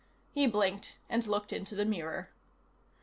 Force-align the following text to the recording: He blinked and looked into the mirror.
He 0.31 0.47
blinked 0.47 0.97
and 1.11 1.27
looked 1.27 1.53
into 1.53 1.75
the 1.75 1.85
mirror. 1.85 2.31